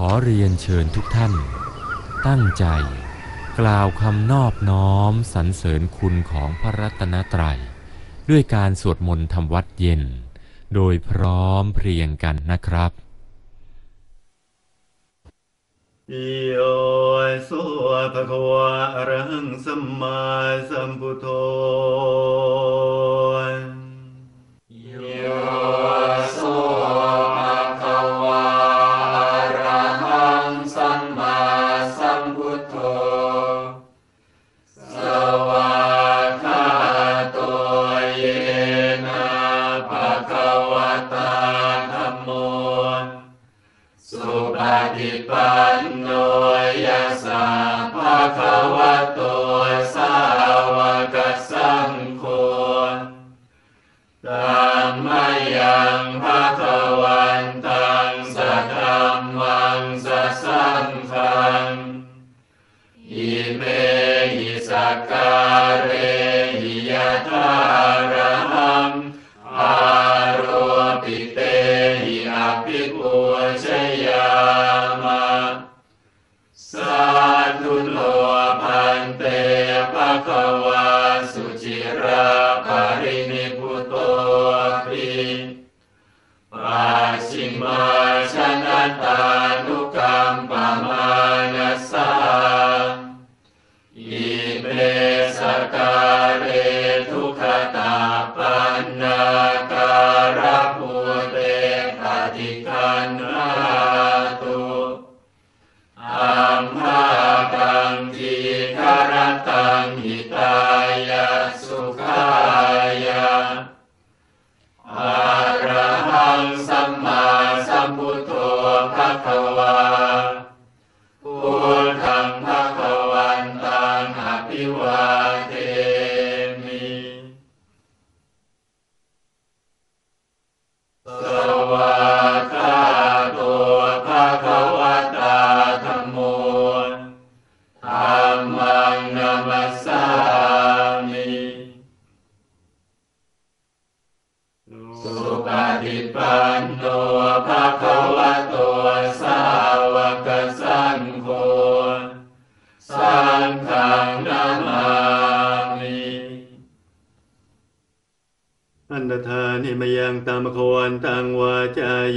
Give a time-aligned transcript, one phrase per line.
[0.00, 1.32] ขอเรียนเชิญทุกท่าน
[2.26, 2.64] ตั้งใจ
[3.58, 7.60] กล่าวคำนอบน้อมสรรเสริญคุณของพระรัตนตรัย
[8.30, 10.02] ด้วยการสวดมนต์ทำวัดเย็น
[10.74, 12.92] โดยพร้อมเพรียงกันนะครับ
[16.08, 16.58] โย
[17.48, 17.62] สุ
[18.14, 18.70] ภะควะ
[19.10, 20.22] รังสัมมา
[20.70, 21.26] สัมพุทโธ
[32.70, 33.17] Oh.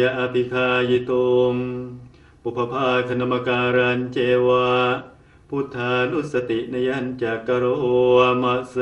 [0.00, 1.54] ยะอภิคายตุง
[2.42, 4.68] ปุพพาคณมการันเจวะ
[5.48, 7.84] พุทธานุสตินยันจากรโห
[8.42, 8.76] มาเส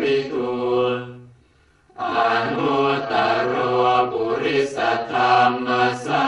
[0.00, 0.52] ภิกขุ
[2.02, 2.04] อ
[2.56, 2.78] นุ
[3.10, 3.12] ต
[3.46, 3.52] โร
[3.82, 4.78] วปุริส
[5.12, 5.68] ธรรม
[6.04, 6.24] สา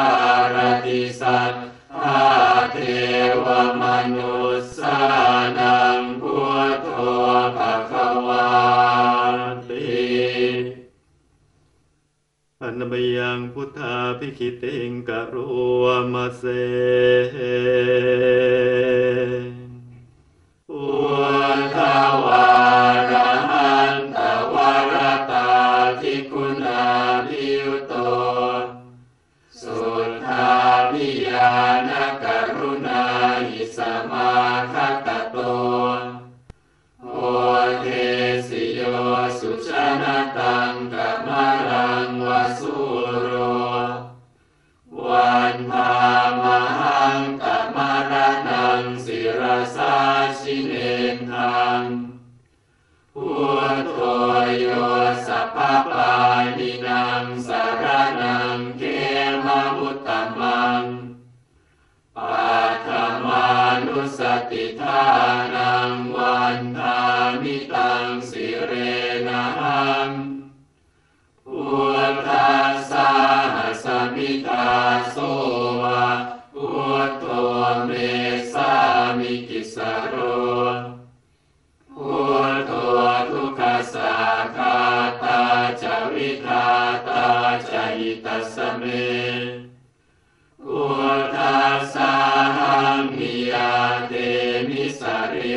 [0.55, 1.53] รติสัท
[2.03, 2.23] อา
[2.73, 2.79] เท
[3.45, 3.47] ว
[3.81, 3.83] ม
[4.15, 4.37] นุ
[4.77, 4.99] สา
[5.59, 6.37] นังพุ
[6.71, 6.89] ทโธ
[7.57, 7.59] ภ
[7.91, 7.93] ค
[8.27, 8.51] วา
[9.69, 10.03] ติ
[12.63, 15.35] อันบยังพุทธาภิกิติงกะโร
[16.13, 16.45] มาเส
[60.13, 60.52] သမ္မာ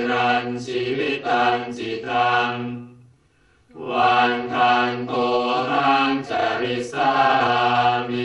[0.10, 2.52] รันชีวิตังจิตัง
[3.90, 5.12] วันทันโต
[5.72, 6.32] รังจ
[6.62, 7.14] ริสา
[8.10, 8.12] ม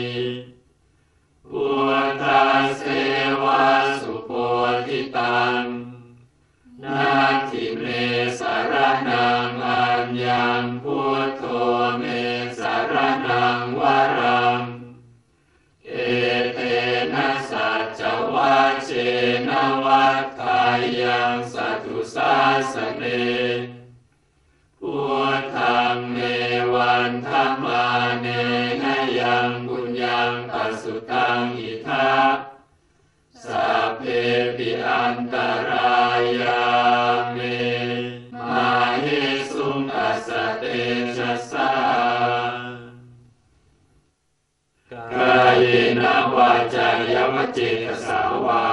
[46.75, 48.63] จายมเจตสาวา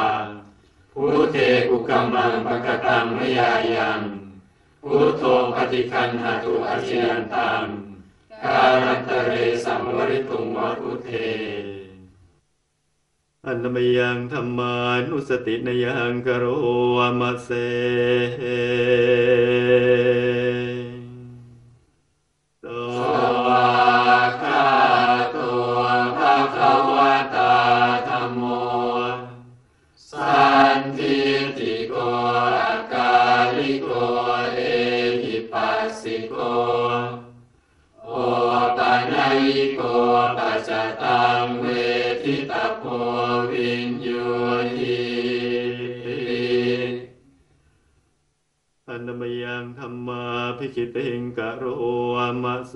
[0.93, 1.37] พุเท
[1.69, 4.01] กุกัมมังปะกตังมยายัง
[4.83, 7.65] พุโตปฏิคันหาตุอาชยันตัง
[8.45, 9.31] การันตเร
[9.65, 11.11] สัมวริตุงวัพุเท
[13.47, 14.75] อันนมยังธรรมา
[15.07, 16.45] นุสตินยังกโร
[16.97, 50.25] วมาเสังธรรมา
[50.59, 51.65] พิจิติงกะโร
[52.43, 52.75] มาเส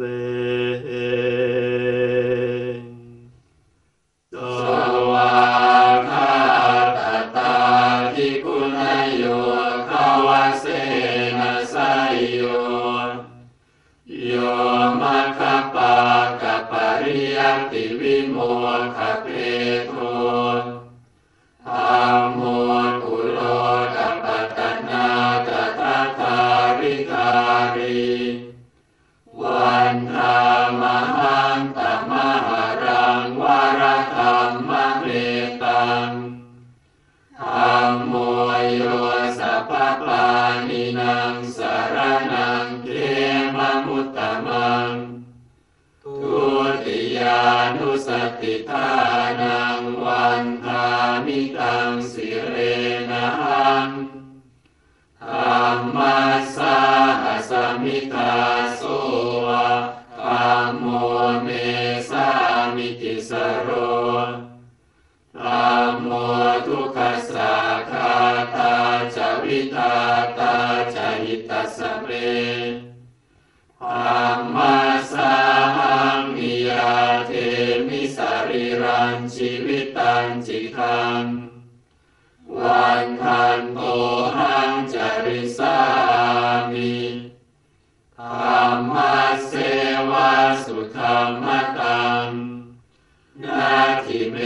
[94.30, 94.36] เม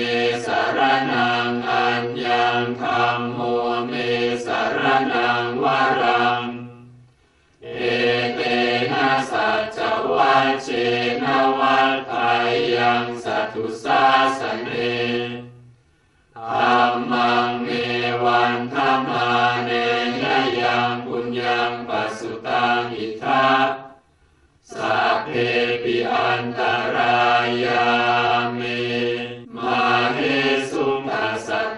[0.47, 0.81] สาร
[1.11, 1.26] ณา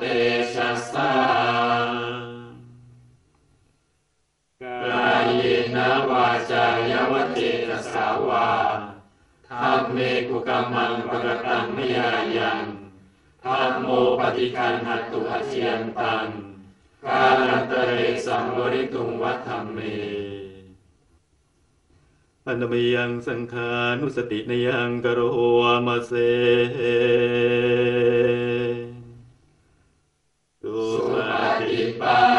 [0.01, 0.05] เต
[0.55, 1.13] ชะสั
[1.89, 1.91] ง
[4.63, 5.31] กาย
[5.75, 6.53] นาวาจ
[6.91, 8.49] ยวติรสาวา
[9.49, 9.97] ธรมเม
[10.29, 12.63] กุกรรมังปรตังมยายัง
[13.43, 13.87] ธรมโม
[14.19, 16.27] ปฏิการหัตุอาเชียนตัง
[17.05, 17.75] กาลัเต
[18.27, 19.79] สังวริตุวัฒเม
[22.47, 25.21] อันมยังสังขานุสติในยังกโร
[25.61, 26.13] วามเส
[31.99, 32.38] Bye.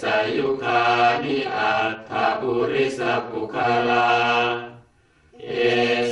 [0.00, 0.04] ส
[0.36, 0.82] ยุคา
[1.24, 3.56] นิอัตถบุริสปุค
[3.88, 4.08] ลา
[5.44, 5.50] เอ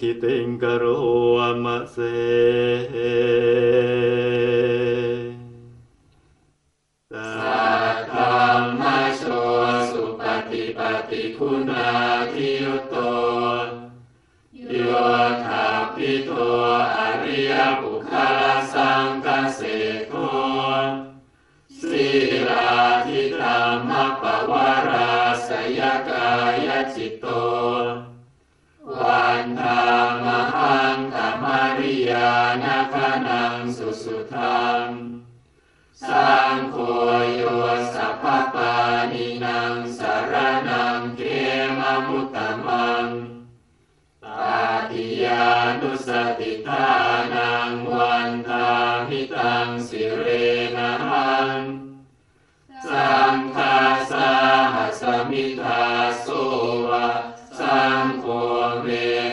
[0.00, 0.84] คิติงกโร
[1.36, 1.96] วมะเส
[34.84, 34.86] ง
[36.08, 36.76] สังโฆ
[37.36, 37.42] โย
[37.94, 38.74] สัพพปา
[39.12, 40.34] นินางสาร
[40.68, 41.22] นังเก
[41.78, 43.08] มมุตตมัง
[44.24, 45.46] ตาติยา
[45.80, 46.88] นุสติทา
[47.34, 48.68] นังวันทา
[49.08, 50.26] มิตังสิเร
[50.76, 51.58] นะหัง
[52.86, 53.78] สังฆา
[54.10, 54.30] สา
[54.74, 55.84] หัสมิทา
[56.20, 56.26] โส
[56.88, 57.08] วะ
[57.58, 58.26] สังโฆ
[58.82, 58.86] เม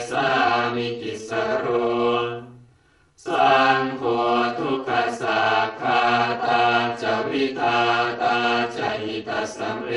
[0.10, 0.28] สา
[0.76, 1.66] มิกิสสะโร
[9.10, 9.92] หิตัสสะ เม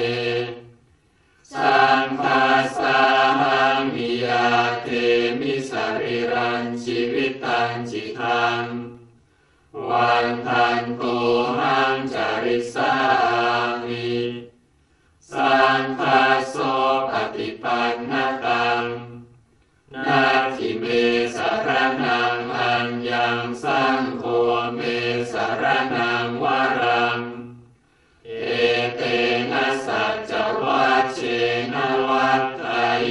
[1.53, 2.45] สังฆัส
[2.77, 2.99] สา
[3.41, 4.47] หัง นิยยา
[4.83, 4.89] เท
[5.41, 8.65] มิ สะรีรัญชีวิตัญจิทัง
[9.89, 11.03] วันทันโต
[11.59, 12.93] หังจะริสสา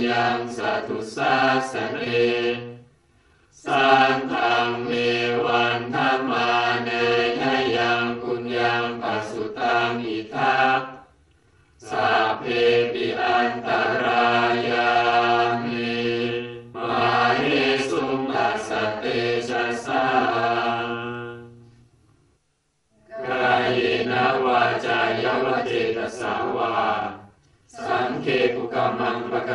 [0.07, 1.35] ยังสัตุสา
[1.71, 1.99] สเน
[3.65, 4.91] สังฆังเม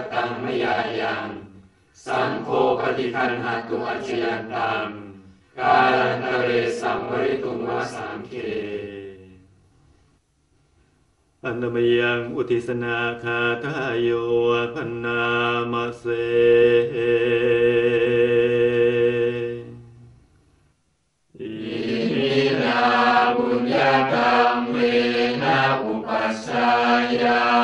[0.00, 1.26] กตังมยายัง
[2.07, 2.49] สังโฆ
[2.81, 4.87] ปฏิคันหาตุอัจฉยันตัง
[5.59, 6.49] กาลันตเร
[6.81, 8.33] สัมวริตุงวาสามเค
[11.45, 14.09] อันนมยังอุทิสนาคาทายโย
[14.75, 15.21] พันนา
[15.73, 16.05] มะเส
[16.95, 17.12] อิ
[22.12, 22.81] มินา
[23.37, 24.76] บุญญากรรมเม
[25.43, 26.69] นะอุปัชฌา
[27.21, 27.55] ยา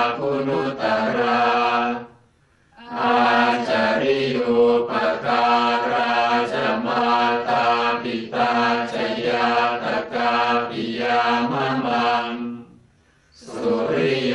[10.73, 12.29] ปิยามะมัง
[13.45, 14.35] สุริโย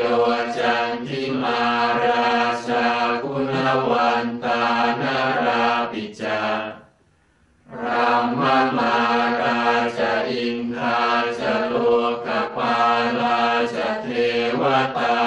[0.58, 1.62] จันทิมา
[2.04, 2.32] รา
[2.68, 2.86] ชา
[3.24, 3.56] คุณ
[3.90, 4.62] วันตา
[5.02, 5.04] น
[5.44, 6.40] ราปิจา
[7.82, 8.26] ราม
[8.78, 8.96] มา
[9.42, 9.64] รา
[9.98, 11.04] ชอินทรา
[11.38, 11.74] ชโล
[12.26, 12.78] กปา
[13.20, 13.42] ลา
[13.74, 14.08] ชเท
[14.60, 14.62] ว
[14.98, 15.20] ตา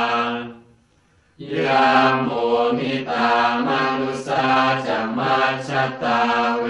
[1.57, 2.31] ยามโม
[2.79, 3.35] มิตา
[3.67, 4.45] มนุสา
[4.87, 5.37] จะมา
[5.67, 5.69] ช
[6.03, 6.21] ตา
[6.61, 6.67] เว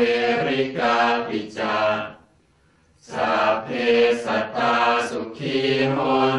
[5.93, 5.97] โห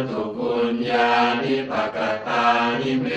[0.09, 1.09] ตุปุญญา
[1.41, 2.45] นิปกตา
[2.79, 3.07] นิเม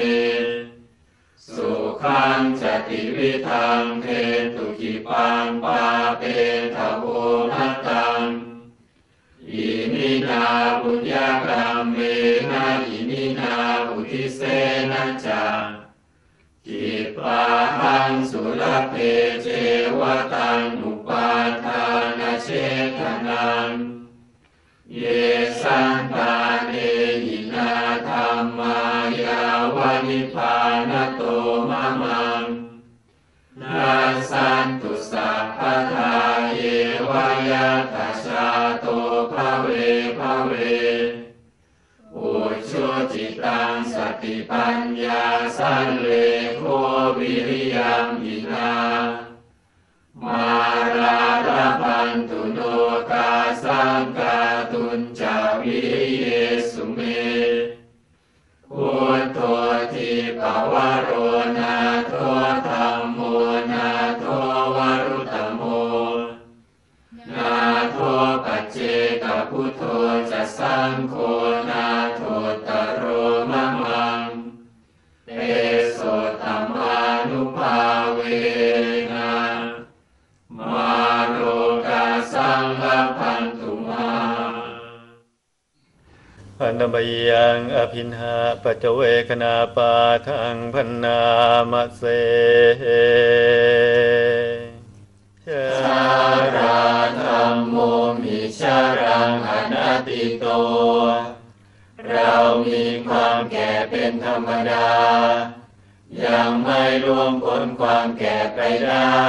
[1.54, 1.70] สุ
[2.02, 4.06] ขังจติวิทังเท
[4.54, 5.82] ตุกิปังปา
[6.18, 6.22] เป
[6.74, 7.04] ทะโว
[7.50, 8.22] มัตัง
[9.50, 10.44] อิมินา
[10.80, 11.98] บุญญากรรมเม
[12.50, 13.54] นะอิมินา
[13.88, 14.40] อุทิเส
[14.90, 15.44] นะจา
[16.66, 17.42] กิปา
[17.78, 18.94] หังสุรเพ
[19.42, 19.46] เจ
[19.98, 20.00] ว
[20.34, 21.26] ตังอุปา
[21.64, 21.82] ทา
[22.18, 22.48] นาเช
[22.98, 23.93] ทนัง
[24.98, 25.04] เย
[25.62, 26.34] สันตา
[26.68, 26.74] เน
[27.24, 27.70] หินา
[28.08, 28.78] ธรรมา
[29.22, 29.42] ยา
[29.74, 30.56] วนิพา
[30.90, 31.22] นโต
[31.70, 32.44] มะมัง
[33.60, 33.94] นา
[34.30, 35.60] สันตุสัพพ
[35.92, 36.14] ทา
[36.54, 36.60] เย
[37.08, 38.46] วายาตาชา
[38.80, 38.86] โต
[39.32, 39.66] ภะเว
[40.18, 40.52] ภะเว
[42.16, 42.32] อุ
[42.68, 45.24] ชุจิตังสติปัญญา
[45.58, 46.08] สันเล
[46.56, 46.62] โค
[47.18, 48.06] วิริยัง
[69.50, 69.82] พุทโธ
[70.32, 71.14] จะสร้างโค
[71.70, 72.22] นาโท
[72.68, 73.04] ตโร
[73.50, 74.28] มะมัง
[75.26, 75.30] เต
[75.94, 76.00] โส
[76.42, 76.98] ตัมมา
[77.30, 77.78] นุภา
[78.14, 78.20] เว
[79.12, 79.34] นะ
[80.70, 80.94] มา
[81.30, 81.38] โร
[81.86, 82.82] กาสังฆ
[83.18, 84.08] พันตุมา
[86.60, 86.96] อนัม
[87.28, 89.92] ยังอภินหาปัจเวคนาปา
[90.26, 91.18] ทังพันนา
[91.70, 92.02] มะเส
[96.56, 96.80] รา
[97.22, 97.76] ธรรมโม
[98.22, 100.46] มิชารังอนัตติโต
[102.10, 102.34] เรา
[102.68, 104.90] มีความแก่เป็นธรรมดา
[106.24, 109.22] ยังไม่ล่วงพ้นความแก่ไปได้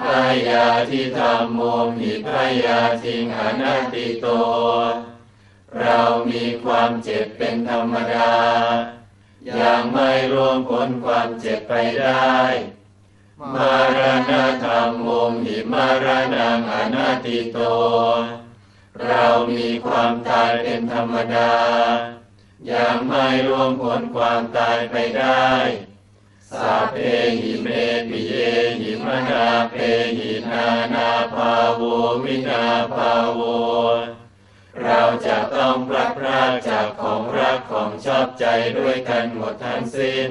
[0.00, 0.04] พ
[0.48, 1.60] ยาที่ธรรมโม
[1.98, 2.30] มิพ
[2.64, 4.26] ยาทิงอนัตติโต
[5.80, 8.32] เรามีความเจ็บเป็นธรรมดา
[9.60, 12.34] ยังไม่ร่วงพ้นความเจ็บไปได้
[13.54, 13.98] มาร
[14.30, 15.06] ณะธรรมโม
[15.44, 17.58] หิมารณังอนัติโต
[19.04, 19.26] เรา
[19.56, 21.52] มีความตายเป็นธรรมดา
[22.72, 25.48] ยังไม่ร่วงพ้นความตายไปได้
[26.60, 26.96] สัพเพ
[27.40, 27.68] หิเม
[28.08, 28.34] ปิเย
[28.80, 29.74] หิมนาเพ
[30.16, 31.82] หินานาภาโว
[32.24, 33.40] วินาภาโว
[34.82, 38.44] เราจะต้องพลัดพรากจากของรักของชอบใจ
[38.78, 40.30] ด้วยกันหมดทั้งสิ้น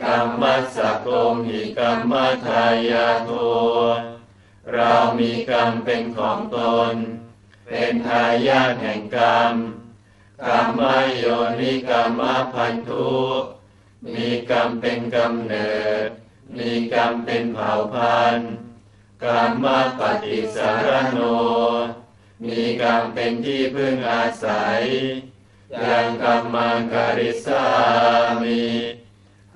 [0.00, 1.08] กรรมสสะโก
[1.44, 2.12] มิกรรม
[2.46, 3.30] ทายาโท
[4.74, 6.58] เรามีกรรมเป็นของต
[6.92, 6.94] น
[7.68, 9.54] เป็นทายาทแห่งกรรม
[10.46, 10.80] กรรม
[11.16, 11.24] โย
[11.60, 13.12] นิกรรมพันธุ
[14.14, 15.72] มีกรรมเป็นกำเนิ
[16.06, 16.08] ด
[16.56, 18.50] มีกรรมเป็นเผ่าพันธุ์
[19.24, 19.66] กรรม
[19.98, 21.18] ปฏิสารโน
[22.46, 24.82] มีกรรมเป็นที่พึ่งอาศัย
[25.84, 27.64] ยังกรรมังกริสา
[28.42, 28.62] มี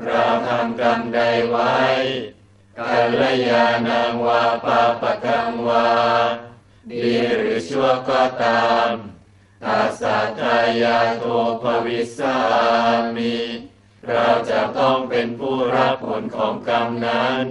[0.04, 1.76] เราทำกรรมใดไว้
[2.78, 5.88] กัลยาณังวาปาปะกังวา
[6.90, 8.88] ดีหรือชั่วก็ตาม
[9.62, 11.24] ตาสาตายาโท
[11.62, 12.36] ภวิสา
[13.16, 13.34] มี
[14.08, 17.46] เราจะต้องเป็นผู้รับผลของกรรมนั้น